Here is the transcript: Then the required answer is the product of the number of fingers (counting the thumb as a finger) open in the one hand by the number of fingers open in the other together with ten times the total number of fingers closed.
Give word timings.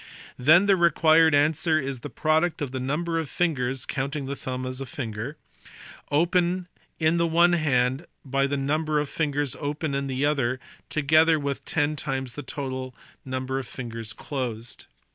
Then 0.39 0.65
the 0.65 0.75
required 0.75 1.35
answer 1.35 1.77
is 1.77 1.99
the 1.99 2.09
product 2.09 2.59
of 2.59 2.71
the 2.71 2.79
number 2.79 3.19
of 3.19 3.29
fingers 3.29 3.85
(counting 3.85 4.25
the 4.25 4.35
thumb 4.35 4.65
as 4.65 4.81
a 4.81 4.87
finger) 4.87 5.37
open 6.11 6.67
in 6.97 7.17
the 7.17 7.27
one 7.27 7.53
hand 7.53 8.07
by 8.25 8.47
the 8.47 8.57
number 8.57 8.97
of 8.99 9.09
fingers 9.09 9.55
open 9.59 9.93
in 9.93 10.07
the 10.07 10.25
other 10.25 10.59
together 10.89 11.39
with 11.39 11.65
ten 11.65 11.95
times 11.95 12.33
the 12.33 12.41
total 12.41 12.95
number 13.23 13.59
of 13.59 13.67
fingers 13.67 14.11
closed. 14.13 14.87